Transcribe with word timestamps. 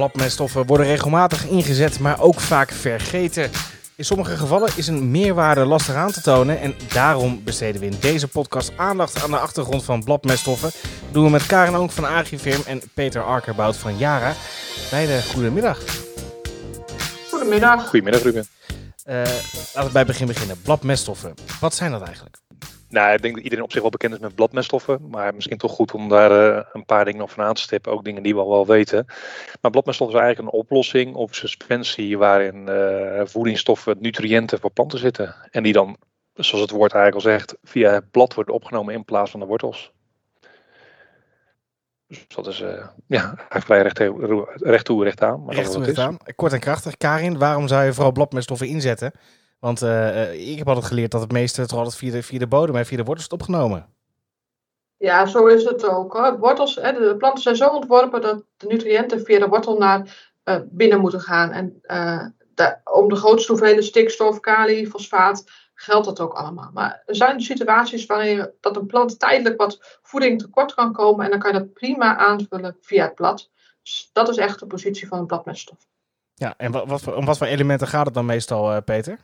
Bladmeststoffen 0.00 0.66
worden 0.66 0.86
regelmatig 0.86 1.46
ingezet, 1.46 1.98
maar 1.98 2.20
ook 2.20 2.40
vaak 2.40 2.70
vergeten. 2.70 3.50
In 3.94 4.04
sommige 4.04 4.36
gevallen 4.36 4.70
is 4.76 4.86
een 4.86 5.10
meerwaarde 5.10 5.64
lastig 5.64 5.94
aan 5.94 6.12
te 6.12 6.20
tonen 6.20 6.60
en 6.60 6.74
daarom 6.92 7.44
besteden 7.44 7.80
we 7.80 7.86
in 7.86 7.96
deze 8.00 8.28
podcast 8.28 8.72
aandacht 8.76 9.22
aan 9.22 9.30
de 9.30 9.38
achtergrond 9.38 9.84
van 9.84 10.04
bladmeststoffen. 10.04 10.70
Dat 11.04 11.12
doen 11.12 11.24
we 11.24 11.30
met 11.30 11.46
Karen 11.46 11.74
Oonk 11.74 11.90
van 11.90 12.04
Agrifirm 12.04 12.62
en 12.66 12.82
Peter 12.94 13.22
Arkerbout 13.22 13.76
van 13.76 13.98
Yara. 13.98 14.34
Beide 14.90 15.22
goedemiddag. 15.22 15.78
Goedemiddag. 17.30 17.88
Goedemiddag 17.88 18.22
Ruben. 18.22 18.46
Uh, 19.06 19.14
laten 19.14 19.84
we 19.84 19.90
bij 19.92 20.02
het 20.02 20.06
begin 20.06 20.26
beginnen. 20.26 20.62
Bladmeststoffen, 20.62 21.34
wat 21.60 21.74
zijn 21.74 21.90
dat 21.90 22.02
eigenlijk? 22.02 22.36
Nou, 22.90 23.12
ik 23.12 23.22
denk 23.22 23.34
dat 23.34 23.44
iedereen 23.44 23.64
op 23.64 23.72
zich 23.72 23.80
wel 23.80 23.90
bekend 23.90 24.12
is 24.12 24.18
met 24.18 24.34
bladmeststoffen. 24.34 25.08
Maar 25.10 25.34
misschien 25.34 25.58
toch 25.58 25.72
goed 25.72 25.92
om 25.92 26.08
daar 26.08 26.56
uh, 26.56 26.62
een 26.72 26.84
paar 26.84 27.04
dingen 27.04 27.20
nog 27.20 27.30
van 27.30 27.44
aan 27.44 27.54
te 27.54 27.60
stippen. 27.60 27.92
Ook 27.92 28.04
dingen 28.04 28.22
die 28.22 28.34
we 28.34 28.40
al 28.40 28.50
wel 28.50 28.66
weten. 28.66 29.04
Maar 29.60 29.70
bladmeststoffen 29.70 30.18
is 30.18 30.22
eigenlijk 30.22 30.54
een 30.54 30.60
oplossing 30.60 31.14
of 31.14 31.34
suspensie 31.34 32.18
waarin 32.18 32.66
uh, 32.68 33.20
voedingsstoffen, 33.24 33.96
nutriënten 34.00 34.60
voor 34.60 34.70
planten 34.70 34.98
zitten. 34.98 35.34
En 35.50 35.62
die 35.62 35.72
dan, 35.72 35.96
zoals 36.34 36.62
het 36.62 36.70
woord 36.70 36.92
eigenlijk 36.92 37.24
al 37.24 37.32
zegt, 37.32 37.56
via 37.62 37.92
het 37.92 38.10
blad 38.10 38.34
worden 38.34 38.54
opgenomen 38.54 38.94
in 38.94 39.04
plaats 39.04 39.30
van 39.30 39.40
de 39.40 39.46
wortels. 39.46 39.92
Dus 42.06 42.26
dat 42.28 42.46
is 42.46 42.60
uh, 42.60 42.86
ja, 43.06 43.24
eigenlijk 43.36 43.64
vrij 43.64 43.82
recht, 43.82 43.98
recht 44.62 44.84
toe, 44.84 45.04
recht 45.04 45.22
aan. 45.22 45.44
Maar 45.44 45.54
recht 45.54 45.72
toe, 45.72 45.84
recht 45.84 45.98
aan. 45.98 46.16
Kort 46.36 46.52
en 46.52 46.60
krachtig. 46.60 46.96
Karin, 46.96 47.38
waarom 47.38 47.68
zou 47.68 47.84
je 47.84 47.92
vooral 47.92 48.12
bladmeststoffen 48.12 48.66
inzetten? 48.66 49.12
Want 49.60 49.82
uh, 49.82 50.50
ik 50.50 50.58
heb 50.58 50.68
altijd 50.68 50.86
geleerd 50.86 51.10
dat 51.10 51.20
het 51.20 51.32
meeste 51.32 51.66
toch 51.66 51.78
altijd 51.78 51.96
via 51.96 52.10
de, 52.10 52.22
via 52.22 52.38
de 52.38 52.46
bodem 52.46 52.76
en 52.76 52.86
via 52.86 52.96
de 52.96 53.04
wortels 53.04 53.28
wordt 53.28 53.42
opgenomen. 53.42 53.86
Ja, 54.96 55.26
zo 55.26 55.46
is 55.46 55.64
het 55.64 55.88
ook. 55.88 56.12
Hoor. 56.12 56.38
Wortels, 56.38 56.74
hè, 56.74 56.92
de 56.92 57.14
planten 57.18 57.42
zijn 57.42 57.56
zo 57.56 57.68
ontworpen 57.68 58.20
dat 58.20 58.44
de 58.56 58.66
nutriënten 58.66 59.24
via 59.24 59.38
de 59.38 59.48
wortel 59.48 59.78
naar 59.78 60.30
uh, 60.44 60.60
binnen 60.64 61.00
moeten 61.00 61.20
gaan. 61.20 61.50
En 61.50 61.80
uh, 61.82 62.24
de, 62.54 62.76
om 62.84 63.08
de 63.08 63.16
grootste 63.16 63.52
hoeveelheid 63.52 63.84
stikstof, 63.84 64.40
kali, 64.40 64.86
fosfaat 64.86 65.44
geldt 65.74 66.06
dat 66.06 66.20
ook 66.20 66.32
allemaal. 66.32 66.70
Maar 66.72 67.02
er 67.06 67.16
zijn 67.16 67.40
situaties 67.40 68.06
waarin 68.06 68.50
dat 68.60 68.76
een 68.76 68.86
plant 68.86 69.18
tijdelijk 69.18 69.60
wat 69.60 69.98
voeding 70.02 70.38
tekort 70.38 70.74
kan 70.74 70.92
komen. 70.92 71.24
En 71.24 71.30
dan 71.30 71.40
kan 71.40 71.52
je 71.52 71.58
dat 71.58 71.72
prima 71.72 72.16
aanvullen 72.16 72.76
via 72.80 73.04
het 73.04 73.14
blad. 73.14 73.50
Dus 73.82 74.10
dat 74.12 74.28
is 74.28 74.36
echt 74.36 74.58
de 74.58 74.66
positie 74.66 75.08
van 75.08 75.18
een 75.18 75.26
bladmeststof. 75.26 75.78
Ja, 76.34 76.54
en 76.56 76.72
wat, 76.72 76.86
wat, 76.86 77.14
om 77.14 77.24
wat 77.24 77.38
voor 77.38 77.46
elementen 77.46 77.88
gaat 77.88 78.04
het 78.04 78.14
dan 78.14 78.26
meestal, 78.26 78.82
Peter? 78.82 79.18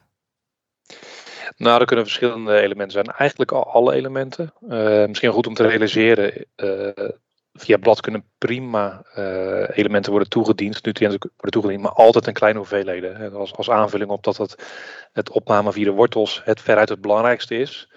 Nou, 1.57 1.81
er 1.81 1.87
kunnen 1.87 2.05
verschillende 2.05 2.61
elementen 2.61 2.93
zijn. 2.93 3.17
Eigenlijk 3.17 3.53
al 3.53 3.73
alle 3.73 3.95
elementen. 3.95 4.53
Uh, 4.69 5.07
misschien 5.07 5.31
goed 5.33 5.47
om 5.47 5.55
te 5.55 5.67
realiseren. 5.67 6.47
Uh, 6.57 7.11
via 7.53 7.77
blad 7.77 8.01
kunnen 8.01 8.25
prima 8.39 9.05
uh, 9.19 9.77
elementen 9.77 10.11
worden 10.11 10.29
toegediend, 10.29 10.85
nutriënten 10.85 11.19
worden 11.19 11.51
toegediend, 11.51 11.83
maar 11.83 11.93
altijd 11.93 12.27
in 12.27 12.33
kleine 12.33 12.59
hoeveelheden. 12.59 13.35
Als, 13.35 13.55
als 13.55 13.71
aanvulling 13.71 14.11
op 14.11 14.25
dat 14.25 14.37
het, 14.37 14.55
het 15.13 15.31
opname 15.31 15.73
via 15.73 15.85
de 15.85 15.91
wortels 15.91 16.43
het 16.45 16.61
veruit 16.61 16.89
het 16.89 17.01
belangrijkste 17.01 17.55
is. 17.59 17.93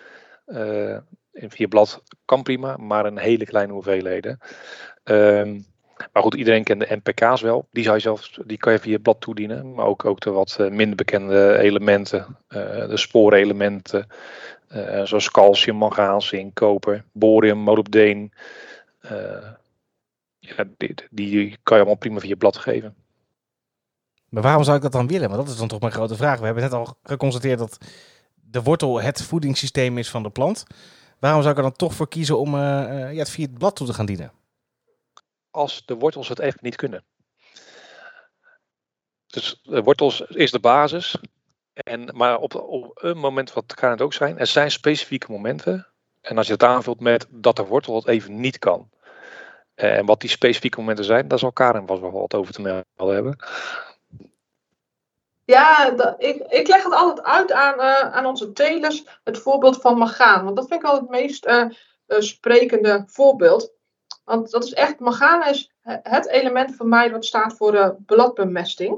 via 1.34 1.68
blad 1.68 2.04
kan 2.26 2.44
prima, 2.44 2.78
maar 2.78 3.06
in 3.06 3.18
hele 3.18 3.46
kleine 3.46 3.74
hoeveelheden. 3.74 4.40
Ehm, 5.04 5.60
maar 6.14 6.24
goed, 6.24 6.34
iedereen 6.34 6.64
kent 6.64 6.80
de 6.80 7.00
NPK's 7.04 7.42
wel. 7.42 7.68
Die, 7.72 7.84
zou 7.84 7.96
je 7.96 8.02
zelf, 8.02 8.30
die 8.46 8.58
kan 8.58 8.74
je 8.74 8.80
via 8.80 8.94
het 8.94 9.02
blad 9.02 9.22
toedienen. 9.22 9.74
Maar 9.74 9.86
ook, 9.86 10.06
ook 10.06 10.20
de 10.20 10.30
wat 10.30 10.56
eh, 10.60 10.70
minder 10.70 10.96
bekende 10.96 11.58
elementen. 11.58 12.38
Uh, 12.50 12.88
de 12.88 12.98
spoorelementen. 12.98 14.08
Uh, 14.72 15.04
zoals 15.04 15.32
calcium, 15.32 15.76
mangaan, 15.76 16.22
zink, 16.22 16.56
koper, 16.56 17.04
borium, 17.12 17.58
molybdeen. 17.58 18.32
ja, 20.40 20.64
die, 20.78 20.96
die 21.10 21.58
kan 21.64 21.78
je 21.78 21.84
allemaal 21.84 21.96
prima 21.96 22.20
via 22.20 22.30
het 22.30 22.40
blad 22.40 22.58
geven. 22.58 22.96
Maar 24.30 24.44
waarom 24.44 24.64
zou 24.64 24.78
ik 24.78 24.84
dat 24.84 24.92
dan 24.92 25.08
willen? 25.08 25.30
Want 25.30 25.42
dat 25.42 25.54
is 25.54 25.60
dan 25.60 25.68
toch 25.68 25.80
mijn 25.80 25.92
grote 25.92 26.16
vraag. 26.16 26.40
We 26.40 26.46
hebben 26.46 26.64
net 26.64 26.74
al 26.74 26.98
geconstateerd 27.04 27.60
dat 27.60 27.78
de 28.34 28.62
wortel 28.62 29.02
het 29.02 29.22
voedingssysteem 29.22 29.98
is 29.98 30.10
van 30.10 30.24
de 30.24 30.30
plant. 30.30 30.66
Waarom 31.20 31.42
zou 31.42 31.52
ik 31.52 31.58
er 31.58 31.68
dan 31.68 31.76
toch 31.76 31.94
voor 31.94 32.08
kiezen 32.08 32.40
om 32.40 32.56
ja, 32.56 33.12
het 33.14 33.30
via 33.30 33.46
het 33.46 33.58
blad 33.58 33.76
toe 33.76 33.88
te 33.88 33.94
gaan 33.94 34.06
dienen? 34.06 34.32
Als 35.52 35.86
de 35.86 35.96
wortels 35.96 36.28
het 36.28 36.40
even 36.40 36.60
niet 36.62 36.76
kunnen. 36.76 37.06
Dus 39.28 39.60
de 39.64 39.84
wortels 39.84 40.22
is 40.22 40.52
de 40.52 40.60
basis. 40.60 41.16
En, 41.74 42.10
maar 42.16 42.38
op, 42.38 42.56
op 42.56 43.04
een 43.04 43.18
moment, 43.18 43.54
wat 43.54 43.74
kan 43.74 43.90
het 43.90 44.02
ook 44.02 44.14
zijn, 44.14 44.38
er 44.38 44.48
zijn 44.48 44.72
specifieke 44.72 45.32
momenten. 45.32 45.88
En 46.22 46.38
als 46.38 46.48
je 46.48 46.54
het 46.54 46.64
aanvult 46.64 47.00
met 47.00 47.28
dat 47.30 47.56
de 47.56 47.66
wortel 47.66 47.96
het 47.96 48.08
even 48.08 48.40
niet 48.40 48.60
kan. 48.60 48.90
En 49.76 50.06
wat 50.06 50.22
die 50.22 50.30
specifieke 50.30 50.80
momenten 50.80 51.06
zijn, 51.06 51.28
daar 51.28 51.40
zal 51.40 51.52
Karen 51.52 51.86
wel 51.86 52.12
wat 52.12 52.34
over 52.34 52.54
te 52.54 52.62
melden 52.62 53.16
hebben. 53.16 53.38
Ja, 55.46 55.94
ik, 56.18 56.36
ik 56.36 56.68
leg 56.68 56.84
het 56.84 56.94
altijd 56.94 57.26
uit 57.26 57.52
aan, 57.52 57.80
uh, 57.80 58.00
aan 58.00 58.26
onze 58.26 58.52
telers, 58.52 59.06
het 59.24 59.38
voorbeeld 59.38 59.82
van 59.82 59.98
magaan. 59.98 60.44
Want 60.44 60.56
dat 60.56 60.68
vind 60.68 60.82
ik 60.82 60.88
wel 60.88 61.00
het 61.00 61.10
meest 61.10 61.46
uh, 61.46 61.66
uh, 62.08 62.20
sprekende 62.20 63.04
voorbeeld. 63.06 63.74
Want 64.30 64.52
dat 64.52 64.64
is 64.64 64.74
echt, 64.74 65.00
mangaan 65.00 65.48
is 65.48 65.72
het 65.84 66.28
element 66.28 66.76
voor 66.76 66.88
mij 66.88 67.12
wat 67.12 67.26
staat 67.26 67.58
voor 67.58 67.72
de 67.72 67.96
bladbemesting. 68.06 68.98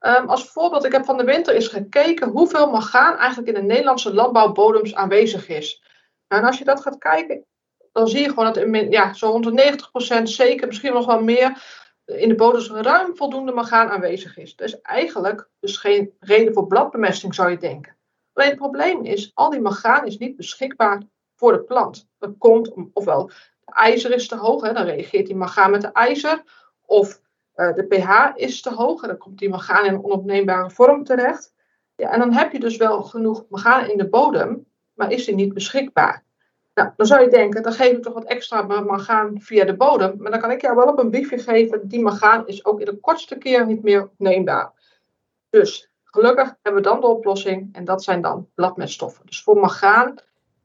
Um, 0.00 0.28
als 0.28 0.50
voorbeeld, 0.50 0.84
ik 0.84 0.92
heb 0.92 1.04
van 1.04 1.16
de 1.16 1.24
winter 1.24 1.54
eens 1.54 1.68
gekeken 1.68 2.28
hoeveel 2.28 2.70
mangaan 2.70 3.16
eigenlijk 3.16 3.48
in 3.48 3.54
de 3.54 3.66
Nederlandse 3.66 4.14
landbouwbodems 4.14 4.94
aanwezig 4.94 5.48
is. 5.48 5.82
En 6.26 6.44
als 6.44 6.58
je 6.58 6.64
dat 6.64 6.80
gaat 6.80 6.98
kijken, 6.98 7.44
dan 7.92 8.08
zie 8.08 8.20
je 8.20 8.28
gewoon 8.28 8.44
dat 8.44 8.56
in, 8.56 8.90
ja, 8.90 9.12
zo 9.12 9.30
rond 9.30 9.44
de 9.44 9.78
90% 10.20 10.22
zeker, 10.22 10.66
misschien 10.66 10.92
nog 10.92 11.06
wel 11.06 11.22
meer, 11.22 11.62
in 12.04 12.28
de 12.28 12.34
bodems 12.34 12.70
ruim 12.70 13.16
voldoende 13.16 13.52
mangaan 13.52 13.88
aanwezig 13.88 14.36
is. 14.36 14.56
Dus 14.56 14.80
eigenlijk 14.80 15.48
dus 15.60 15.76
geen 15.76 16.12
reden 16.20 16.54
voor 16.54 16.66
bladbemesting 16.66 17.34
zou 17.34 17.50
je 17.50 17.58
denken. 17.58 17.96
Alleen 18.32 18.48
het 18.48 18.58
probleem 18.58 19.04
is, 19.04 19.30
al 19.34 19.50
die 19.50 19.60
mangaan 19.60 20.06
is 20.06 20.18
niet 20.18 20.36
beschikbaar 20.36 21.02
voor 21.36 21.52
de 21.52 21.62
plant. 21.62 22.08
Dat 22.18 22.34
komt 22.38 22.72
ofwel 22.92 23.30
ijzer 23.72 24.12
is 24.12 24.28
te 24.28 24.36
hoog, 24.36 24.62
hè, 24.62 24.72
dan 24.72 24.84
reageert 24.84 25.26
die 25.26 25.36
mangaan 25.36 25.70
met 25.70 25.80
de 25.80 25.92
ijzer. 25.92 26.42
Of 26.86 27.20
uh, 27.56 27.74
de 27.74 27.82
pH 27.82 28.32
is 28.34 28.62
te 28.62 28.74
hoog, 28.74 29.02
en 29.02 29.08
dan 29.08 29.18
komt 29.18 29.38
die 29.38 29.48
mangaan 29.48 29.84
in 29.84 29.92
een 29.92 30.04
onopneembare 30.04 30.70
vorm 30.70 31.04
terecht. 31.04 31.54
Ja, 31.96 32.10
en 32.10 32.18
dan 32.18 32.32
heb 32.32 32.52
je 32.52 32.60
dus 32.60 32.76
wel 32.76 33.02
genoeg 33.02 33.44
mangaan 33.48 33.90
in 33.90 33.98
de 33.98 34.08
bodem, 34.08 34.66
maar 34.94 35.12
is 35.12 35.24
die 35.24 35.34
niet 35.34 35.54
beschikbaar. 35.54 36.24
Nou, 36.74 36.90
dan 36.96 37.06
zou 37.06 37.22
je 37.22 37.28
denken, 37.28 37.62
dan 37.62 37.72
geef 37.72 37.96
ik 37.96 38.02
toch 38.02 38.14
wat 38.14 38.24
extra 38.24 38.62
mangaan 38.62 39.40
via 39.40 39.64
de 39.64 39.76
bodem. 39.76 40.14
Maar 40.18 40.30
dan 40.30 40.40
kan 40.40 40.50
ik 40.50 40.60
jou 40.60 40.76
wel 40.76 40.86
op 40.86 40.98
een 40.98 41.10
briefje 41.10 41.38
geven, 41.38 41.88
die 41.88 42.02
mangaan 42.02 42.46
is 42.46 42.64
ook 42.64 42.80
in 42.80 42.84
de 42.84 42.96
kortste 42.96 43.38
keer 43.38 43.66
niet 43.66 43.82
meer 43.82 44.02
opneembaar. 44.02 44.72
Dus 45.50 45.90
gelukkig 46.04 46.54
hebben 46.62 46.82
we 46.82 46.88
dan 46.88 47.00
de 47.00 47.06
oplossing 47.06 47.68
en 47.72 47.84
dat 47.84 48.02
zijn 48.02 48.20
dan 48.20 48.48
bladmeststoffen. 48.54 49.26
Dus 49.26 49.42
voor 49.42 49.58
mangaan 49.58 50.14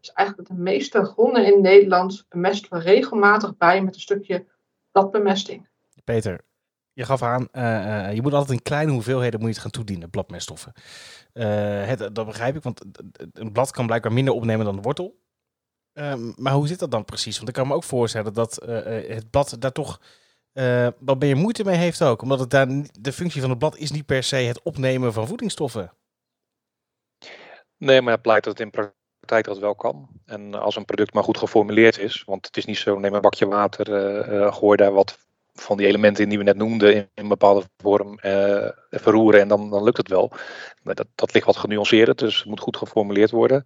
is 0.04 0.12
eigenlijk 0.12 0.48
de 0.48 0.56
meeste 0.56 1.06
gronden 1.06 1.46
in 1.46 1.62
Nederland 1.62 2.26
bemesten 2.30 2.74
we 2.74 2.80
regelmatig 2.80 3.58
bij 3.58 3.82
met 3.82 3.96
een 3.96 4.02
stukje 4.02 4.46
bladbemesting. 4.92 5.70
Peter, 6.04 6.42
je 6.94 7.04
gaf 7.04 7.22
aan, 7.22 7.48
uh, 7.52 7.64
uh, 7.64 8.14
je 8.14 8.22
moet 8.22 8.34
altijd 8.34 8.58
in 8.58 8.64
kleine 8.64 8.92
hoeveelheden 8.92 9.40
moet 9.40 9.48
je 9.50 9.54
het 9.54 9.64
gaan 9.64 9.72
toedienen, 9.72 10.10
bladmeststoffen. 10.10 10.74
Uh, 11.34 11.46
het, 11.86 12.16
dat 12.16 12.26
begrijp 12.26 12.56
ik, 12.56 12.64
want 12.64 12.82
een 13.34 13.52
blad 13.52 13.72
kan 13.72 13.86
blijkbaar 13.86 14.14
minder 14.14 14.34
opnemen 14.34 14.66
dan 14.66 14.76
de 14.76 14.82
wortel. 14.82 15.22
Ehm, 15.94 16.32
maar 16.36 16.54
hoe 16.54 16.68
zit 16.68 16.80
dat 16.80 16.92
dan 16.92 17.06
precies? 17.06 17.36
Want 17.36 17.50
ik 17.50 17.56
kan 17.56 17.68
me 17.68 17.74
ook 17.74 17.84
voorstellen 17.84 18.34
dat 18.34 18.56
het 18.66 19.30
blad 19.30 19.56
daar 19.60 19.72
toch 19.72 20.02
wat 21.00 21.20
meer 21.20 21.38
moeite 21.38 21.64
mee 21.64 21.78
heeft 21.78 22.02
ook. 22.02 22.22
Omdat 22.22 22.40
het 22.40 22.50
daar, 22.50 22.68
de 23.00 23.14
functie 23.14 23.42
van 23.42 23.50
het 23.50 23.60
blad 23.60 23.78
is 23.78 23.92
niet 23.92 24.06
per 24.06 24.24
se 24.24 24.36
het 24.36 24.62
opnemen 24.62 25.14
van 25.14 25.28
voedingsstoffen. 25.28 25.94
Nee, 27.78 28.02
maar 28.02 28.14
het 28.14 28.22
blijkt 28.22 28.44
dat 28.44 28.54
het 28.54 28.62
in 28.62 28.72
praktijk 28.72 29.02
praktijk 29.26 29.46
dat 29.46 29.60
wel 29.60 29.76
kan. 29.76 30.08
En 30.26 30.54
als 30.54 30.76
een 30.76 30.86
product 30.86 31.14
maar 31.14 31.24
goed 31.24 31.38
geformuleerd 31.38 32.00
is, 32.00 32.24
want 32.26 32.46
het 32.46 32.58
is 32.58 32.66
niet 32.66 32.78
zo, 32.78 33.00
neem 33.00 33.14
een 33.14 33.22
bakje 33.22 33.48
water, 33.48 33.90
uh, 34.34 34.54
gooi 34.54 34.78
daar 34.78 34.94
wat 34.94 35.18
van 35.54 35.78
die 35.78 35.88
elementen 35.88 36.30
die 36.30 36.38
we 36.38 36.44
net 36.44 36.58
noemden 36.58 36.96
in, 36.96 37.10
een 37.16 37.28
bepaalde 37.28 37.64
vorm 37.78 38.20
uh, 38.22 38.68
verroeren 38.90 39.42
en 39.42 39.48
dan, 39.48 39.70
dan 39.70 39.84
lukt 39.84 39.98
het 39.98 40.08
wel. 40.08 40.32
Maar 40.82 40.96
dat, 40.96 41.08
dat 41.16 41.34
ligt 41.34 41.46
wat 41.46 41.58
genuanceerder, 41.58 42.16
dus 42.16 42.38
het 42.38 42.46
moet 42.46 42.60
goed 42.60 42.78
geformuleerd 42.78 43.32
worden. 43.32 43.64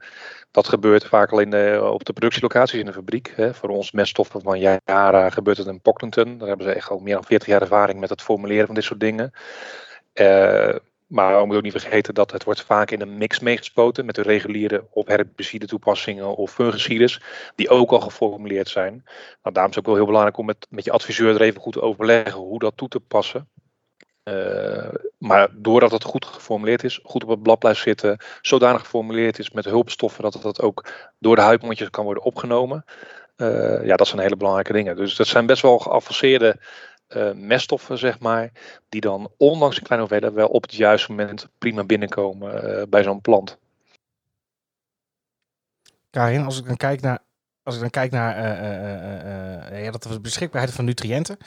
Dat 0.51 0.67
gebeurt 0.67 1.05
vaak 1.05 1.31
alleen 1.31 1.49
de, 1.49 1.89
op 1.93 2.05
de 2.05 2.13
productielocaties 2.13 2.79
in 2.79 2.85
de 2.85 2.93
fabriek. 2.93 3.33
Hè. 3.35 3.53
Voor 3.53 3.69
ons 3.69 3.91
meststoffen 3.91 4.41
van 4.41 4.59
Yara 4.59 5.29
gebeurt 5.29 5.57
het 5.57 5.67
in 5.67 5.81
Pocklington. 5.81 6.37
Daar 6.37 6.47
hebben 6.47 6.65
ze 6.65 6.73
echt 6.73 6.89
al 6.89 6.99
meer 6.99 7.13
dan 7.13 7.23
40 7.23 7.47
jaar 7.47 7.61
ervaring 7.61 7.99
met 7.99 8.09
het 8.09 8.21
formuleren 8.21 8.65
van 8.65 8.75
dit 8.75 8.83
soort 8.83 8.99
dingen. 8.99 9.31
Maar 11.07 11.31
we 11.31 11.37
moeten 11.39 11.57
ook 11.57 11.63
niet 11.63 11.81
vergeten 11.81 12.13
dat 12.13 12.31
het 12.31 12.43
wordt 12.43 12.61
vaak 12.61 12.91
in 12.91 13.01
een 13.01 13.17
mix 13.17 13.39
meegespoten 13.39 14.05
met 14.05 14.15
de 14.15 14.21
reguliere 14.21 14.87
of 14.91 15.07
herbicide 15.07 15.65
toepassingen 15.65 16.35
of 16.35 16.51
fungicides, 16.51 17.21
die 17.55 17.69
ook 17.69 17.91
al 17.91 17.99
geformuleerd 17.99 18.69
zijn. 18.69 18.93
Nou, 19.41 19.53
daarom 19.53 19.69
is 19.71 19.75
het 19.75 19.77
ook 19.77 19.85
wel 19.85 19.95
heel 19.95 20.05
belangrijk 20.05 20.37
om 20.37 20.45
met, 20.45 20.67
met 20.69 20.83
je 20.83 20.91
adviseur 20.91 21.35
er 21.35 21.41
even 21.41 21.61
goed 21.61 21.73
te 21.73 21.81
overleggen 21.81 22.41
hoe 22.41 22.59
dat 22.59 22.77
toe 22.77 22.87
te 22.87 22.99
passen. 22.99 23.49
Uh, 24.23 24.89
maar 25.17 25.47
doordat 25.53 25.91
het 25.91 26.03
goed 26.03 26.25
geformuleerd 26.25 26.83
is, 26.83 26.99
goed 27.03 27.23
op 27.23 27.29
het 27.29 27.43
blad 27.43 27.59
blijft 27.59 27.81
zitten, 27.81 28.17
zodanig 28.41 28.81
geformuleerd 28.81 29.39
is 29.39 29.51
met 29.51 29.65
hulpstoffen 29.65 30.23
dat 30.23 30.33
het 30.33 30.61
ook 30.61 30.87
door 31.19 31.35
de 31.35 31.41
huidmondjes 31.41 31.89
kan 31.89 32.03
worden 32.03 32.23
opgenomen. 32.23 32.85
Uh, 33.37 33.85
ja, 33.85 33.95
dat 33.95 34.07
zijn 34.07 34.21
hele 34.21 34.35
belangrijke 34.35 34.73
dingen. 34.73 34.95
Dus 34.95 35.15
dat 35.15 35.27
zijn 35.27 35.45
best 35.45 35.61
wel 35.61 35.79
geavanceerde 35.79 36.59
uh, 37.15 37.31
meststoffen, 37.31 37.97
zeg 37.97 38.19
maar, 38.19 38.51
die 38.89 39.01
dan 39.01 39.31
ondanks 39.37 39.77
een 39.77 39.83
kleine 39.83 40.07
hoeveelheid 40.07 40.37
wel 40.37 40.47
op 40.47 40.61
het 40.61 40.73
juiste 40.73 41.11
moment 41.11 41.47
prima 41.57 41.83
binnenkomen 41.83 42.79
uh, 42.79 42.83
bij 42.89 43.03
zo'n 43.03 43.21
plant. 43.21 43.57
Karin, 46.09 46.45
als 46.45 46.59
ik 46.59 46.65
dan 46.65 46.77
kijk 46.77 47.01
naar, 47.01 47.19
als 47.63 47.75
ik 47.75 47.81
dan 47.81 47.89
kijk 47.89 48.11
naar 48.11 48.37
uh, 48.37 49.83
ja, 49.83 49.91
dat 49.91 50.03
de 50.03 50.19
beschikbaarheid 50.19 50.73
van 50.73 50.85
nutriënten 50.85 51.37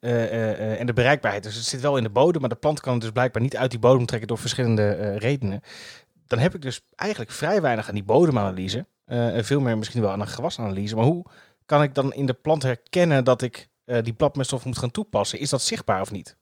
en 0.00 0.86
de 0.86 0.92
bereikbaarheid. 0.92 1.42
Dus 1.42 1.54
het 1.54 1.64
zit 1.64 1.80
wel 1.80 1.96
in 1.96 2.02
de 2.02 2.10
bodem, 2.10 2.40
maar 2.40 2.50
de 2.50 2.56
plant 2.56 2.80
kan 2.80 2.92
het 2.92 3.02
dus 3.02 3.10
blijkbaar 3.10 3.42
niet 3.42 3.56
uit 3.56 3.70
die 3.70 3.80
bodem 3.80 4.06
trekken 4.06 4.28
door 4.28 4.38
verschillende 4.38 5.16
redenen. 5.16 5.60
Dan 6.26 6.38
heb 6.38 6.54
ik 6.54 6.62
dus 6.62 6.80
eigenlijk 6.96 7.30
vrij 7.30 7.60
weinig 7.60 7.88
aan 7.88 7.94
die 7.94 8.04
bodemanalyse. 8.04 8.86
veel 9.36 9.60
meer 9.60 9.78
misschien 9.78 10.00
wel 10.00 10.10
aan 10.10 10.20
een 10.20 10.28
gewasanalyse. 10.28 10.94
Maar 10.94 11.04
hoe 11.04 11.24
kan 11.66 11.82
ik 11.82 11.94
dan 11.94 12.12
in 12.12 12.26
de 12.26 12.34
plant 12.34 12.62
herkennen 12.62 13.24
dat 13.24 13.42
ik 13.42 13.68
die 14.02 14.12
bladmeststof 14.12 14.64
moet 14.64 14.78
gaan 14.78 14.90
toepassen? 14.90 15.38
Is 15.38 15.50
dat 15.50 15.62
zichtbaar 15.62 16.00
of 16.00 16.10
niet? 16.10 16.36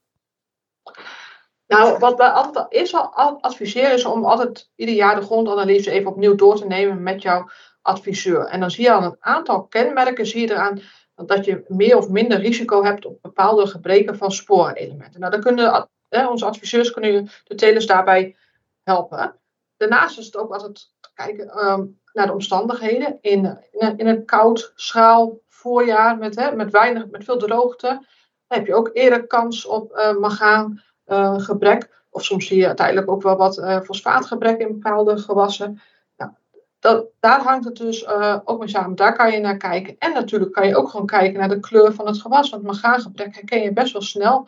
Nou, 1.67 1.97
wat 1.97 2.17
we 2.17 2.31
altijd 2.31 2.65
eerst 2.69 2.93
al 2.93 3.41
adviseren 3.41 3.93
is 3.93 4.05
om 4.05 4.25
altijd 4.25 4.69
ieder 4.75 4.95
jaar 4.95 5.15
de 5.15 5.25
grondanalyse 5.25 5.91
even 5.91 6.11
opnieuw 6.11 6.35
door 6.35 6.55
te 6.55 6.65
nemen 6.65 7.03
met 7.03 7.21
jouw 7.21 7.49
adviseur. 7.81 8.45
En 8.45 8.59
dan 8.59 8.71
zie 8.71 8.83
je 8.83 8.91
al 8.91 9.03
een 9.03 9.17
aantal 9.19 9.67
kenmerken, 9.67 10.25
zie 10.25 10.41
je 10.41 10.51
eraan 10.51 10.81
dat 11.15 11.45
je 11.45 11.63
meer 11.67 11.97
of 11.97 12.09
minder 12.09 12.39
risico 12.39 12.83
hebt 12.83 13.05
op 13.05 13.21
bepaalde 13.21 13.67
gebreken 13.67 14.17
van 14.17 14.31
sporenelementen. 14.31 15.19
Nou, 15.19 15.31
dan 15.31 15.41
kunnen 15.41 15.89
onze 16.29 16.45
adviseurs 16.45 16.91
kunnen 16.91 17.29
de 17.43 17.55
telers 17.55 17.85
daarbij 17.85 18.35
helpen. 18.83 19.39
Daarnaast 19.77 20.17
is 20.17 20.25
het 20.25 20.37
ook 20.37 20.53
altijd 20.53 20.93
kijken 21.13 21.49
ehm, 21.49 21.85
naar 22.13 22.25
de 22.25 22.33
omstandigheden. 22.33 23.17
In, 23.21 23.59
in, 23.71 23.97
in, 23.97 24.07
een 24.07 24.25
koud, 24.25 24.71
schraal 24.75 25.39
voorjaar 25.59 26.17
met, 26.17 26.35
hè, 26.35 26.55
met, 26.55 26.71
weinig, 26.71 27.09
met 27.09 27.23
veel 27.23 27.37
droogte, 27.37 27.87
dan 27.87 28.57
heb 28.57 28.65
je 28.65 28.75
ook 28.75 28.89
eerder 28.93 29.27
kans 29.27 29.65
op 29.65 29.91
uh, 29.91 30.17
magaan 30.17 30.81
uh, 31.07 31.39
gebrek. 31.39 31.89
Of 32.09 32.23
soms 32.23 32.47
zie 32.47 32.57
je 32.57 32.67
uiteindelijk 32.67 33.11
ook 33.11 33.21
wel 33.21 33.35
wat 33.35 33.57
uh, 33.57 33.81
fosfaatgebrek 33.81 34.59
in 34.59 34.67
bepaalde 34.67 35.17
gewassen. 35.17 35.81
Nou, 36.17 36.31
dat, 36.79 37.05
daar 37.19 37.41
hangt 37.41 37.65
het 37.65 37.75
dus 37.75 38.07
ook 38.43 38.59
mee 38.59 38.67
samen. 38.67 38.95
Daar 38.95 39.15
kan 39.15 39.31
je 39.31 39.39
naar 39.39 39.57
kijken. 39.57 39.95
En 39.99 40.13
natuurlijk 40.13 40.51
kan 40.51 40.67
je 40.67 40.77
ook 40.77 40.89
gewoon 40.89 41.05
kijken 41.05 41.39
naar 41.39 41.49
de 41.49 41.59
kleur 41.59 41.93
van 41.93 42.07
het 42.07 42.21
gewas. 42.21 42.49
Want 42.49 42.63
magaangebrek 42.63 43.35
herken 43.35 43.61
je 43.61 43.73
best 43.73 43.93
wel 43.93 44.01
snel 44.01 44.47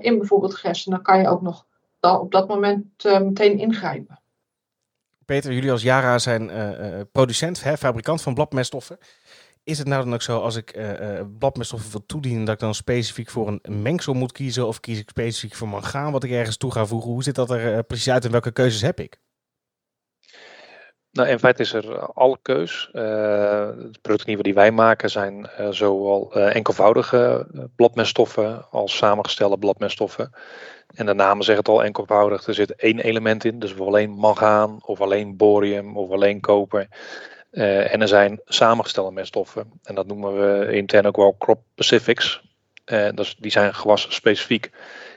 in 0.00 0.18
bijvoorbeeld 0.18 0.54
gerst. 0.54 0.86
En 0.86 0.92
dan 0.92 1.02
kan 1.02 1.20
je 1.20 1.28
ook 1.28 1.42
nog 1.42 1.66
op 2.00 2.32
dat 2.32 2.48
moment 2.48 3.04
meteen 3.04 3.58
ingrijpen. 3.58 4.20
Peter, 5.24 5.52
jullie 5.52 5.70
als 5.70 5.82
Jara 5.82 6.18
zijn 6.18 6.50
producent, 7.12 7.62
hè, 7.62 7.76
fabrikant 7.76 8.22
van 8.22 8.34
bladmeststoffen. 8.34 8.98
Is 9.64 9.78
het 9.78 9.86
nou 9.86 10.04
dan 10.04 10.14
ook 10.14 10.22
zo 10.22 10.38
als 10.38 10.56
ik 10.56 10.76
uh, 10.76 11.00
uh, 11.00 11.20
bladmeststoffen 11.38 11.90
wil 11.90 12.06
toedienen, 12.06 12.44
dat 12.44 12.54
ik 12.54 12.60
dan 12.60 12.74
specifiek 12.74 13.30
voor 13.30 13.48
een 13.48 13.82
mengsel 13.82 14.14
moet 14.14 14.32
kiezen? 14.32 14.66
Of 14.66 14.80
kies 14.80 14.98
ik 14.98 15.08
specifiek 15.08 15.54
voor 15.54 15.68
mangaan 15.68 16.12
wat 16.12 16.24
ik 16.24 16.30
ergens 16.30 16.56
toe 16.56 16.72
ga 16.72 16.86
voegen? 16.86 17.10
Hoe 17.10 17.22
zit 17.22 17.34
dat 17.34 17.50
er 17.50 17.72
uh, 17.72 17.78
precies 17.86 18.10
uit 18.10 18.24
en 18.24 18.30
welke 18.30 18.52
keuzes 18.52 18.80
heb 18.80 19.00
ik? 19.00 19.20
Nou, 21.12 21.28
in 21.28 21.38
feite 21.38 21.62
is 21.62 21.72
er 21.72 21.98
alle 21.98 22.38
keus. 22.42 22.88
de 22.92 23.98
producten 24.02 24.42
die 24.42 24.54
wij 24.54 24.70
maken 24.70 25.10
zijn 25.10 25.50
zowel 25.70 26.32
enkelvoudige 26.32 27.46
bladmeststoffen 27.76 28.70
als 28.70 28.96
samengestelde 28.96 29.58
bladmeststoffen. 29.58 30.32
En 30.94 31.06
de 31.06 31.14
namen 31.14 31.44
zeggen 31.44 31.64
het 31.64 31.74
al 31.74 31.84
enkelvoudig. 31.84 32.46
Er 32.46 32.54
zit 32.54 32.74
één 32.74 32.98
element 32.98 33.44
in, 33.44 33.58
dus 33.58 33.80
alleen 33.80 34.10
mangaan 34.10 34.78
of 34.84 35.00
alleen 35.00 35.36
borium 35.36 35.96
of 35.96 36.10
alleen 36.10 36.40
koper. 36.40 36.88
Uh, 37.52 37.92
en 37.92 38.00
er 38.00 38.08
zijn 38.08 38.40
samengestelde 38.44 39.12
meststoffen. 39.12 39.80
En 39.82 39.94
dat 39.94 40.06
noemen 40.06 40.34
we 40.34 40.72
intern 40.72 41.06
ook 41.06 41.16
wel 41.16 41.36
crop 41.38 41.62
specifics. 41.72 42.42
Dus 43.14 43.36
die 43.38 43.50
zijn 43.50 43.74
gewasspecifiek. 43.74 44.70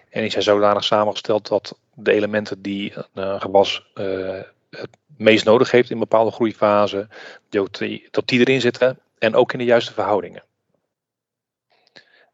En 0.09 0.21
die 0.21 0.31
zijn 0.31 0.43
zodanig 0.43 0.83
samengesteld 0.83 1.47
dat 1.47 1.79
de 1.93 2.11
elementen 2.11 2.61
die 2.61 2.93
een 3.13 3.41
gewas 3.41 3.91
uh, 3.95 4.41
het 4.69 4.97
meest 5.17 5.45
nodig 5.45 5.71
heeft 5.71 5.89
in 5.89 5.99
bepaalde 5.99 6.31
groeifase, 6.31 7.07
dat 7.49 7.77
die, 7.77 8.09
die 8.25 8.39
erin 8.39 8.61
zitten 8.61 8.99
en 9.17 9.35
ook 9.35 9.53
in 9.53 9.59
de 9.59 9.65
juiste 9.65 9.93
verhoudingen. 9.93 10.43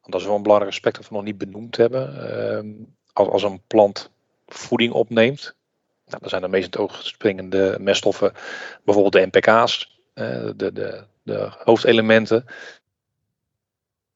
Want 0.01 0.11
dat 0.11 0.21
is 0.21 0.25
wel 0.25 0.35
een 0.35 0.41
belangrijk 0.41 0.73
aspect 0.73 0.95
dat 0.95 1.07
we 1.07 1.15
nog 1.15 1.23
niet 1.23 1.37
benoemd 1.37 1.77
hebben. 1.77 2.31
Ehm, 2.31 2.67
als, 3.13 3.27
als 3.27 3.43
een 3.43 3.61
plant 3.67 4.11
voeding 4.47 4.93
opneemt, 4.93 5.55
nou, 6.09 6.21
dan 6.21 6.29
zijn 6.29 6.41
de 6.41 6.47
meest 6.47 6.77
oogspringende 6.77 7.77
meststoffen 7.79 8.33
bijvoorbeeld 8.83 9.13
de 9.13 9.39
NPK's, 9.39 9.99
uh, 10.15 10.49
de, 10.55 10.73
de, 10.73 11.03
de 11.23 11.51
hoofdelementen. 11.63 12.45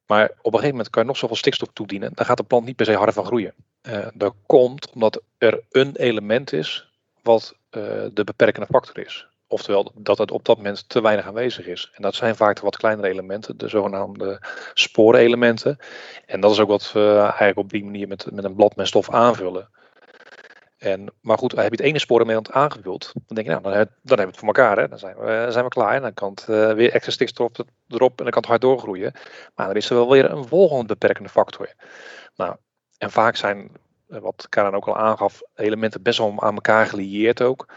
Maar 0.05 0.29
op 0.29 0.45
een 0.45 0.51
gegeven 0.51 0.69
moment 0.69 0.89
kan 0.89 1.01
je 1.01 1.07
nog 1.07 1.17
zoveel 1.17 1.35
stikstof 1.35 1.69
toedienen, 1.73 2.11
dan 2.13 2.25
gaat 2.25 2.37
de 2.37 2.43
plant 2.43 2.65
niet 2.65 2.75
per 2.75 2.85
se 2.85 2.93
harder 2.93 3.13
van 3.13 3.25
groeien. 3.25 3.53
Uh, 3.87 4.07
dat 4.13 4.33
komt 4.45 4.89
omdat 4.91 5.21
er 5.37 5.63
een 5.71 5.95
element 5.95 6.53
is 6.53 6.91
wat 7.21 7.55
uh, 7.71 7.83
de 8.13 8.23
beperkende 8.23 8.67
factor 8.67 8.99
is. 9.05 9.27
Oftewel 9.47 9.91
dat 9.95 10.17
het 10.17 10.31
op 10.31 10.45
dat 10.45 10.57
moment 10.57 10.89
te 10.89 11.01
weinig 11.01 11.25
aanwezig 11.25 11.65
is. 11.65 11.91
En 11.93 12.01
dat 12.01 12.15
zijn 12.15 12.35
vaak 12.35 12.55
de 12.55 12.61
wat 12.61 12.77
kleinere 12.77 13.07
elementen, 13.07 13.57
de 13.57 13.67
zogenaamde 13.67 14.41
sporenelementen. 14.73 15.77
En 16.25 16.39
dat 16.39 16.51
is 16.51 16.59
ook 16.59 16.67
wat 16.67 16.91
we 16.91 17.15
eigenlijk 17.17 17.57
op 17.57 17.69
die 17.69 17.83
manier 17.83 18.07
met, 18.07 18.31
met 18.31 18.43
een 18.43 18.55
bladmeststof 18.55 19.09
aanvullen. 19.09 19.69
En, 20.83 21.13
maar 21.21 21.37
goed, 21.37 21.51
heb 21.51 21.63
je 21.63 21.69
het 21.69 21.79
ene 21.79 21.99
sporenelement 21.99 22.51
aangevuld, 22.51 23.11
dan 23.13 23.35
denk 23.35 23.47
je, 23.47 23.53
nou, 23.53 23.63
dan, 23.63 23.71
dan 23.73 23.87
hebben 24.03 24.17
we 24.17 24.23
het 24.23 24.37
voor 24.37 24.47
elkaar. 24.47 24.77
Hè? 24.77 24.87
Dan 24.87 24.99
zijn 24.99 25.15
we, 25.17 25.47
zijn 25.49 25.63
we 25.63 25.69
klaar. 25.69 25.95
En 25.95 26.01
dan 26.01 26.13
kan 26.13 26.29
het 26.29 26.45
uh, 26.49 26.73
weer 26.73 26.91
extra 26.91 27.11
stikstof 27.11 27.51
erop 27.87 28.17
en 28.17 28.23
dan 28.23 28.31
kan 28.31 28.41
het 28.41 28.45
hard 28.45 28.61
doorgroeien. 28.61 29.11
Maar 29.55 29.67
dan 29.67 29.75
is 29.75 29.89
er 29.89 29.95
wel 29.95 30.09
weer 30.09 30.31
een 30.31 30.47
volgende 30.47 30.85
beperkende 30.85 31.29
factor. 31.29 31.73
Nou, 32.35 32.55
en 32.97 33.11
vaak 33.11 33.35
zijn, 33.35 33.71
eh, 34.07 34.19
wat 34.19 34.45
Karen 34.49 34.73
ook 34.73 34.87
al 34.87 34.97
aangaf, 34.97 35.41
elementen 35.55 36.01
best 36.01 36.17
wel 36.17 36.41
aan 36.41 36.55
elkaar 36.55 36.85
gelieerd 36.85 37.41
ook. 37.41 37.67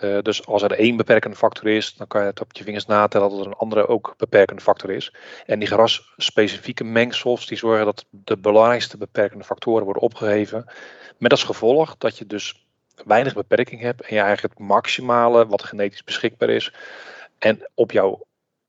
Uh, 0.00 0.18
dus 0.22 0.46
als 0.46 0.62
er 0.62 0.72
één 0.72 0.96
beperkende 0.96 1.36
factor 1.36 1.68
is, 1.68 1.94
dan 1.94 2.06
kan 2.06 2.20
je 2.20 2.26
het 2.26 2.40
op 2.40 2.52
je 2.52 2.64
vingers 2.64 2.86
natellen 2.86 3.30
dat 3.30 3.40
er 3.40 3.46
een 3.46 3.52
andere 3.52 3.86
ook 3.86 4.14
beperkende 4.16 4.62
factor 4.62 4.90
is. 4.90 5.14
En 5.46 5.58
die 5.58 5.68
grasspecifieke 5.68 6.84
mengsels 6.84 7.46
die 7.46 7.58
zorgen 7.58 7.84
dat 7.84 8.04
de 8.10 8.36
belangrijkste 8.36 8.96
beperkende 8.96 9.44
factoren 9.44 9.84
worden 9.84 10.02
opgeheven. 10.02 10.64
Met 11.18 11.30
als 11.30 11.44
gevolg 11.44 11.96
dat 11.98 12.18
je 12.18 12.26
dus 12.26 12.66
weinig 13.04 13.34
beperking 13.34 13.80
hebt 13.80 14.00
en 14.00 14.14
je 14.14 14.20
eigenlijk 14.20 14.58
het 14.58 14.66
maximale 14.68 15.46
wat 15.46 15.62
genetisch 15.62 16.04
beschikbaar 16.04 16.50
is 16.50 16.72
en 17.38 17.70
op 17.74 17.92
jouw 17.92 18.26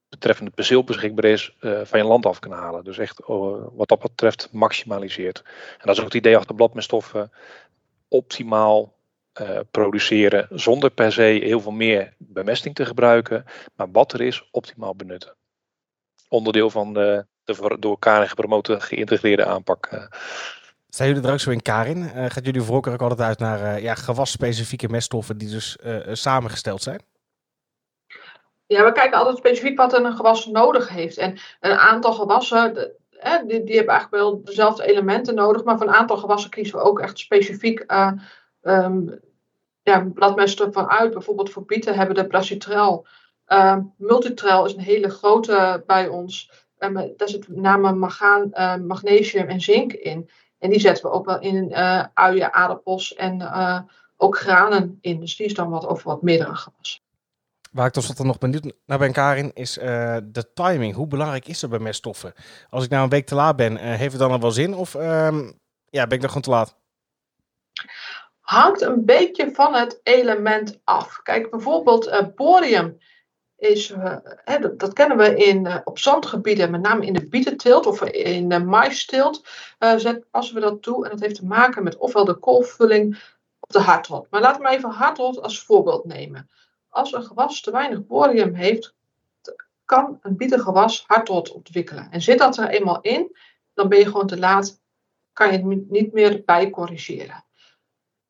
betreffende 0.09 0.51
perceel 0.51 0.83
beschikbaar 0.83 1.25
is, 1.25 1.55
uh, 1.61 1.81
van 1.83 1.99
je 1.99 2.05
land 2.05 2.25
af 2.25 2.39
kan 2.39 2.51
halen. 2.51 2.83
Dus 2.83 2.97
echt 2.97 3.19
uh, 3.19 3.27
wat 3.71 3.87
dat 3.87 3.99
betreft 3.99 4.49
maximaliseert. 4.51 5.41
En 5.71 5.85
dat 5.85 5.93
is 5.93 5.99
ook 5.99 6.05
het 6.05 6.15
idee 6.15 6.37
achter 6.37 6.55
bladmeststoffen. 6.55 7.31
Optimaal 8.07 8.93
uh, 9.41 9.59
produceren 9.71 10.47
zonder 10.49 10.89
per 10.89 11.11
se 11.11 11.21
heel 11.21 11.61
veel 11.61 11.71
meer 11.71 12.13
bemesting 12.17 12.75
te 12.75 12.85
gebruiken, 12.85 13.45
maar 13.75 13.91
wat 13.91 14.13
er 14.13 14.21
is, 14.21 14.49
optimaal 14.51 14.95
benutten. 14.95 15.35
Onderdeel 16.29 16.69
van 16.69 16.93
de, 16.93 17.25
de 17.43 17.75
door 17.79 17.91
elkaar 17.91 18.27
gepromote 18.27 18.79
geïntegreerde 18.79 19.45
aanpak. 19.45 20.09
Zijn 20.95 21.09
jullie 21.09 21.23
er 21.23 21.33
ook 21.33 21.39
zo 21.39 21.49
in 21.49 21.61
Karin? 21.61 21.97
Uh, 21.97 22.25
gaat 22.29 22.45
jullie 22.45 22.61
voorkeur 22.61 22.93
ook 22.93 23.01
altijd 23.01 23.21
uit 23.21 23.39
naar 23.39 23.59
uh, 23.59 23.83
ja, 23.83 23.95
gewasspecifieke 23.95 24.89
meststoffen 24.89 25.37
die 25.37 25.49
dus 25.49 25.77
uh, 25.83 25.97
samengesteld 26.11 26.83
zijn? 26.83 27.01
Ja, 28.65 28.85
we 28.85 28.91
kijken 28.91 29.17
altijd 29.17 29.37
specifiek 29.37 29.77
wat 29.77 29.93
een 29.93 30.15
gewas 30.15 30.45
nodig 30.45 30.89
heeft. 30.89 31.17
En 31.17 31.37
een 31.59 31.77
aantal 31.77 32.13
gewassen, 32.13 32.73
de, 32.73 32.95
die, 33.47 33.63
die, 33.63 33.75
hebben 33.75 33.93
eigenlijk 33.93 34.23
wel 34.23 34.43
dezelfde 34.43 34.85
elementen 34.85 35.35
nodig. 35.35 35.63
Maar 35.63 35.77
voor 35.77 35.87
een 35.87 35.93
aantal 35.93 36.17
gewassen 36.17 36.49
kiezen 36.49 36.77
we 36.77 36.83
ook 36.83 36.99
echt 36.99 37.19
specifiek 37.19 37.83
um, 38.61 39.19
ja, 39.81 40.09
bladmeststoffen 40.13 40.89
uit. 40.89 41.13
Bijvoorbeeld 41.13 41.49
voor 41.49 41.65
bieten 41.65 41.95
hebben 41.95 42.15
de 42.15 42.27
Brasitrel. 42.27 43.07
Um, 43.47 43.93
multitrel 43.97 44.65
is 44.65 44.73
een 44.73 44.79
hele 44.79 45.09
grote 45.09 45.83
bij 45.87 46.07
ons. 46.07 46.51
Um, 46.77 46.93
daar 46.93 47.29
zit 47.29 47.47
met 47.47 47.57
name 47.57 47.93
magaan, 47.93 48.49
magnesium 48.87 49.47
en 49.47 49.61
zink 49.61 49.93
in. 49.93 50.29
En 50.59 50.69
die 50.69 50.79
zetten 50.79 51.03
we 51.03 51.11
ook 51.11 51.25
wel 51.25 51.39
in 51.39 51.69
uh, 51.71 52.05
uien, 52.13 52.53
aardappels 52.53 53.13
en 53.13 53.39
uh, 53.41 53.79
ook 54.17 54.37
granen 54.37 54.97
in. 55.01 55.19
Dus 55.19 55.35
die 55.35 55.45
is 55.45 55.53
dan 55.53 55.69
wat 55.69 55.87
over 55.87 56.07
wat 56.07 56.21
meerdere 56.21 56.55
gewassen. 56.55 57.01
Waar 57.71 57.85
ik 57.85 57.93
tot 57.93 58.23
nog 58.23 58.37
benieuwd 58.37 58.73
naar 58.85 58.97
ben, 58.97 59.11
Karin, 59.11 59.51
is 59.53 59.77
uh, 59.77 60.17
de 60.23 60.53
timing. 60.53 60.95
Hoe 60.95 61.07
belangrijk 61.07 61.47
is 61.47 61.59
dat 61.59 61.69
bij 61.69 61.79
meststoffen? 61.79 62.33
Als 62.69 62.83
ik 62.83 62.89
nou 62.89 63.03
een 63.03 63.09
week 63.09 63.25
te 63.25 63.35
laat 63.35 63.55
ben, 63.55 63.75
heeft 63.77 64.11
het 64.11 64.21
dan 64.21 64.31
al 64.31 64.39
wel 64.39 64.51
zin? 64.51 64.73
Of 64.73 64.93
ja, 64.93 66.07
ben 66.07 66.17
ik 66.17 66.21
nog 66.21 66.27
gewoon 66.27 66.41
te 66.41 66.49
laat? 66.49 66.79
Hangt 68.51 68.81
een 68.81 69.05
beetje 69.05 69.51
van 69.53 69.73
het 69.73 69.99
element 70.03 70.79
af. 70.83 71.21
Kijk, 71.23 71.49
bijvoorbeeld 71.49 72.35
borium 72.35 72.97
is, 73.57 73.93
hè, 74.25 74.75
dat, 74.75 74.93
kennen 74.93 75.17
we 75.17 75.35
in, 75.35 75.65
uh, 75.65 75.77
op 75.83 75.99
zandgebieden, 75.99 76.71
met 76.71 76.81
name 76.81 77.05
in 77.05 77.13
de 77.13 77.27
bietenteelt 77.27 77.85
of 77.85 78.01
in 78.01 78.49
de 78.49 78.59
maisteelt, 78.59 79.45
passen 80.31 80.55
we 80.55 80.59
dat 80.59 80.81
toe. 80.81 81.03
En 81.03 81.09
dat 81.09 81.19
heeft 81.19 81.35
te 81.35 81.45
maken 81.45 81.83
met 81.83 81.97
ofwel 81.97 82.25
de 82.25 82.33
koolvulling 82.33 83.23
of 83.59 83.69
de 83.69 83.79
hardrot. 83.79 84.27
Maar 84.29 84.41
laten 84.41 84.61
we 84.61 84.69
even 84.69 84.89
hardrot 84.89 85.41
als 85.41 85.63
voorbeeld 85.63 86.05
nemen. 86.05 86.49
Als 86.89 87.13
een 87.13 87.23
gewas 87.23 87.61
te 87.61 87.71
weinig 87.71 88.05
borium 88.05 88.53
heeft, 88.53 88.95
kan 89.85 90.19
een 90.21 90.37
bietengewas 90.37 91.03
hardrot 91.07 91.51
ontwikkelen. 91.51 92.07
En 92.11 92.21
zit 92.21 92.39
dat 92.39 92.57
er 92.57 92.69
eenmaal 92.69 93.01
in, 93.01 93.37
dan 93.73 93.89
ben 93.89 93.99
je 93.99 94.05
gewoon 94.05 94.27
te 94.27 94.39
laat 94.39 94.79
kan 95.33 95.51
je 95.51 95.53
het 95.53 95.89
niet 95.89 96.13
meer 96.13 96.41
bijcorrigeren. 96.45 97.43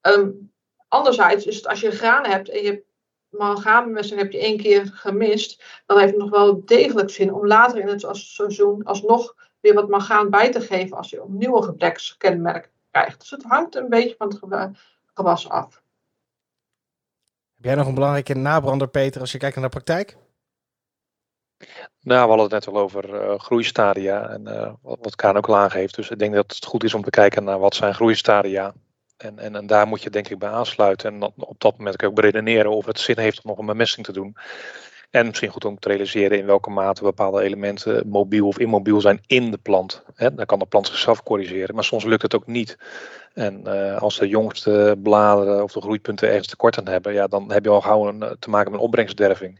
Um, 0.01 0.51
anderzijds 0.87 1.45
is 1.45 1.55
het 1.55 1.67
als 1.67 1.79
je 1.79 1.91
graan 1.91 2.25
hebt 2.25 2.49
en 2.49 2.63
je 2.63 2.83
mangaanbemesting 3.29 4.19
heb 4.19 4.31
je 4.31 4.39
één 4.39 4.57
keer 4.57 4.91
gemist, 4.93 5.63
dan 5.85 5.97
heeft 5.97 6.11
het 6.11 6.21
nog 6.21 6.29
wel 6.29 6.65
degelijk 6.65 7.09
zin 7.09 7.33
om 7.33 7.47
later 7.47 7.79
in 7.79 7.87
het 7.87 8.07
seizoen 8.11 8.83
alsnog 8.83 9.35
weer 9.59 9.73
wat 9.73 9.89
mangaan 9.89 10.29
bij 10.29 10.51
te 10.51 10.61
geven 10.61 10.97
als 10.97 11.09
je 11.09 11.23
opnieuw 11.23 11.57
een 11.57 11.63
gebrekskenmerk 11.63 12.71
krijgt. 12.91 13.19
Dus 13.19 13.29
het 13.29 13.43
hangt 13.43 13.75
een 13.75 13.89
beetje 13.89 14.15
van 14.17 14.27
het 14.27 14.71
gewas 15.13 15.49
af. 15.49 15.81
Heb 17.55 17.65
jij 17.65 17.75
nog 17.75 17.87
een 17.87 17.93
belangrijke 17.93 18.33
nabrander, 18.33 18.87
Peter, 18.87 19.21
als 19.21 19.31
je 19.31 19.37
kijkt 19.37 19.55
naar 19.55 19.63
de 19.63 19.69
praktijk? 19.69 20.17
Nou, 22.01 22.21
we 22.21 22.27
hadden 22.27 22.39
het 22.39 22.51
net 22.51 22.67
al 22.67 22.81
over 22.81 23.13
uh, 23.13 23.39
groeistadia 23.39 24.29
en 24.29 24.47
uh, 24.47 24.73
wat, 24.81 24.97
wat 25.01 25.15
Kaan 25.15 25.37
ook 25.37 25.47
al 25.47 25.57
aangeeft. 25.57 25.95
Dus 25.95 26.09
ik 26.09 26.19
denk 26.19 26.33
dat 26.33 26.55
het 26.55 26.65
goed 26.65 26.83
is 26.83 26.93
om 26.93 27.03
te 27.03 27.09
kijken 27.09 27.43
naar 27.43 27.59
wat 27.59 27.75
zijn 27.75 27.93
groeistadia. 27.93 28.73
En, 29.21 29.39
en, 29.39 29.55
en 29.55 29.67
daar 29.67 29.87
moet 29.87 30.03
je 30.03 30.09
denk 30.09 30.29
ik 30.29 30.39
bij 30.39 30.49
aansluiten. 30.49 31.13
En 31.13 31.31
op 31.37 31.55
dat 31.59 31.77
moment 31.77 32.01
je 32.01 32.07
ook 32.07 32.15
beredeneren 32.15 32.71
of 32.71 32.85
het 32.85 32.99
zin 32.99 33.19
heeft 33.19 33.41
om 33.43 33.49
nog 33.49 33.59
een 33.59 33.65
bemesting 33.65 34.05
te 34.05 34.13
doen. 34.13 34.35
En 35.11 35.25
misschien 35.25 35.49
goed 35.49 35.65
om 35.65 35.79
te 35.79 35.87
realiseren 35.87 36.37
in 36.37 36.45
welke 36.45 36.69
mate 36.69 37.03
bepaalde 37.03 37.41
elementen 37.41 38.07
mobiel 38.07 38.47
of 38.47 38.59
immobiel 38.59 39.01
zijn 39.01 39.21
in 39.27 39.51
de 39.51 39.57
plant. 39.57 40.03
dan 40.15 40.45
kan 40.45 40.59
de 40.59 40.65
plant 40.65 40.87
zichzelf 40.87 41.23
corrigeren, 41.23 41.75
maar 41.75 41.83
soms 41.83 42.03
lukt 42.03 42.21
het 42.21 42.35
ook 42.35 42.47
niet. 42.47 42.77
En 43.33 43.61
uh, 43.67 44.01
als 44.01 44.17
de 44.17 44.27
jongste 44.27 44.95
bladeren 45.03 45.63
of 45.63 45.71
de 45.71 45.81
groeipunten 45.81 46.27
ergens 46.27 46.47
tekort 46.47 46.77
aan 46.77 46.87
hebben, 46.87 47.13
ja, 47.13 47.27
dan 47.27 47.51
heb 47.51 47.63
je 47.63 47.69
al 47.69 47.81
gauw 47.81 48.07
een, 48.07 48.35
te 48.39 48.49
maken 48.49 48.71
met 48.71 48.79
een 48.79 48.85
opbrengstderving. 48.85 49.59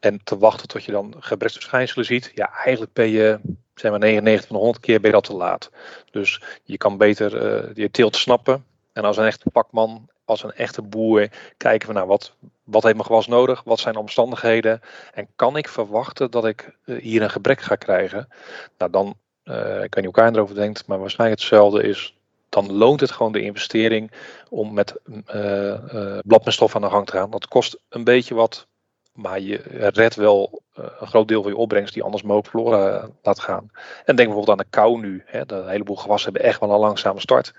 En 0.00 0.20
te 0.24 0.38
wachten 0.38 0.68
tot 0.68 0.84
je 0.84 0.92
dan 0.92 1.14
gebreksverschijnselen 1.18 2.04
ziet, 2.04 2.32
ja, 2.34 2.52
eigenlijk 2.64 2.92
ben 2.92 3.08
je, 3.08 3.40
zeg 3.74 3.90
maar 3.90 4.00
99 4.00 4.46
van 4.46 4.56
de 4.56 4.62
100 4.62 4.84
keer 4.84 5.00
ben 5.00 5.12
dat 5.12 5.24
te 5.24 5.34
laat. 5.34 5.70
Dus 6.10 6.42
je 6.64 6.76
kan 6.76 6.96
beter 6.96 7.34
uh, 7.34 7.74
je 7.74 7.90
teelt 7.90 8.16
snappen. 8.16 8.64
En 8.92 9.04
als 9.04 9.16
een 9.16 9.26
echte 9.26 9.50
pakman, 9.50 10.08
als 10.24 10.42
een 10.42 10.52
echte 10.52 10.82
boer, 10.82 11.28
kijken 11.56 11.88
we 11.88 11.94
naar 11.94 12.06
wat, 12.06 12.34
wat 12.64 12.82
heeft 12.82 12.94
mijn 12.94 13.06
gewas 13.06 13.26
nodig, 13.26 13.62
wat 13.64 13.78
zijn 13.78 13.94
de 13.94 14.00
omstandigheden 14.00 14.80
en 15.12 15.28
kan 15.36 15.56
ik 15.56 15.68
verwachten 15.68 16.30
dat 16.30 16.46
ik 16.46 16.76
uh, 16.84 17.02
hier 17.02 17.22
een 17.22 17.30
gebrek 17.30 17.60
ga 17.60 17.76
krijgen. 17.76 18.28
Nou, 18.78 18.90
dan, 18.90 19.14
uh, 19.44 19.54
ik 19.54 19.94
weet 19.94 20.04
niet 20.04 20.04
hoe 20.04 20.04
elkaar 20.04 20.32
erover 20.32 20.54
denkt, 20.54 20.86
maar 20.86 20.98
waarschijnlijk 20.98 21.40
hetzelfde 21.40 21.82
is 21.82 22.14
dan 22.48 22.72
loont 22.72 23.00
het 23.00 23.10
gewoon 23.10 23.32
de 23.32 23.42
investering 23.42 24.10
om 24.48 24.74
met 24.74 24.94
uh, 25.34 25.74
uh, 25.94 26.18
bladmeststof 26.24 26.76
aan 26.76 26.82
de 26.82 26.90
gang 26.90 27.06
te 27.06 27.12
gaan. 27.12 27.30
Dat 27.30 27.48
kost 27.48 27.78
een 27.88 28.04
beetje 28.04 28.34
wat 28.34 28.66
maar 29.12 29.40
je 29.40 29.60
redt 29.74 30.14
wel 30.14 30.62
een 30.74 31.06
groot 31.06 31.28
deel 31.28 31.42
van 31.42 31.50
je 31.50 31.56
opbrengst 31.56 31.94
die 31.94 32.02
anders 32.02 32.22
mogelijk 32.22 32.48
verloren 32.48 33.16
laat 33.22 33.40
gaan. 33.40 33.70
En 34.04 34.16
denk 34.16 34.28
bijvoorbeeld 34.28 34.58
aan 34.58 34.64
de 34.64 34.70
kou 34.70 35.00
nu. 35.00 35.22
Hè. 35.26 35.52
Een 35.52 35.68
heleboel 35.68 35.96
gewassen 35.96 36.30
hebben 36.32 36.50
echt 36.50 36.60
wel 36.60 36.70
een 36.72 36.78
langzame 36.78 37.20
start. 37.20 37.52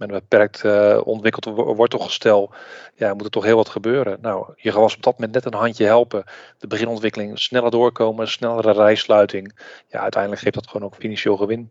Met 0.00 0.08
een 0.08 0.18
beperkt 0.18 0.64
uh, 0.64 1.00
ontwikkeld 1.04 1.44
wortelgestel 1.76 2.54
ja, 2.94 3.14
moet 3.14 3.24
er 3.24 3.30
toch 3.30 3.44
heel 3.44 3.56
wat 3.56 3.68
gebeuren. 3.68 4.18
Nou, 4.20 4.52
je 4.56 4.72
gewas 4.72 4.96
op 4.96 5.02
dat 5.02 5.12
moment 5.12 5.32
net 5.32 5.44
een 5.44 5.60
handje 5.60 5.84
helpen. 5.84 6.24
De 6.58 6.66
beginontwikkeling 6.66 7.38
sneller 7.38 7.70
doorkomen, 7.70 8.28
snellere 8.28 8.72
rijsluiting. 8.72 9.58
Ja, 9.88 10.00
uiteindelijk 10.00 10.42
geeft 10.42 10.54
dat 10.54 10.68
gewoon 10.68 10.86
ook 10.86 10.94
financieel 10.94 11.36
gewin. 11.36 11.68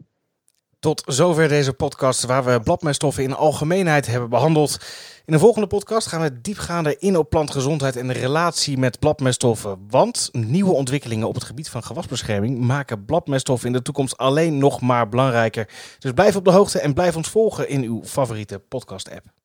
Tot 0.79 1.03
zover 1.05 1.47
deze 1.47 1.73
podcast 1.73 2.25
waar 2.25 2.43
we 2.43 2.59
bladmeststoffen 2.59 3.23
in 3.23 3.33
algemeenheid 3.33 4.07
hebben 4.07 4.29
behandeld. 4.29 4.77
In 5.25 5.33
de 5.33 5.39
volgende 5.39 5.67
podcast 5.67 6.07
gaan 6.07 6.21
we 6.21 6.41
diepgaander 6.41 6.95
in 7.01 7.17
op 7.17 7.29
plantgezondheid 7.29 7.95
en 7.95 8.07
de 8.07 8.13
relatie 8.13 8.77
met 8.77 8.99
bladmeststoffen. 8.99 9.85
Want 9.89 10.29
nieuwe 10.31 10.73
ontwikkelingen 10.73 11.27
op 11.27 11.35
het 11.35 11.43
gebied 11.43 11.69
van 11.69 11.83
gewasbescherming 11.83 12.59
maken 12.59 13.05
bladmeststoffen 13.05 13.67
in 13.67 13.73
de 13.73 13.81
toekomst 13.81 14.17
alleen 14.17 14.57
nog 14.57 14.81
maar 14.81 15.09
belangrijker. 15.09 15.69
Dus 15.99 16.11
blijf 16.11 16.35
op 16.35 16.45
de 16.45 16.51
hoogte 16.51 16.79
en 16.79 16.93
blijf 16.93 17.15
ons 17.15 17.29
volgen 17.29 17.69
in 17.69 17.83
uw 17.83 18.03
favoriete 18.03 18.59
podcast 18.59 19.11
app. 19.11 19.38